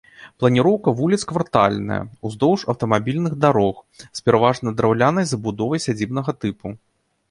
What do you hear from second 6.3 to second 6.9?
тыпу.